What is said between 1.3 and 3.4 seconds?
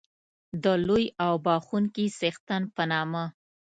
بښوونکي څښتن په نامه.